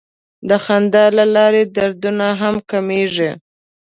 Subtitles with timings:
[0.49, 3.31] د خندا له لارې دردونه هم کمېږي.